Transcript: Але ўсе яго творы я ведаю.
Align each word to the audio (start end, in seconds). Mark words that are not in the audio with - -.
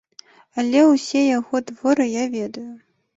Але 0.61 0.79
ўсе 0.85 1.21
яго 1.25 1.61
творы 1.71 2.07
я 2.09 2.25
ведаю. 2.37 2.65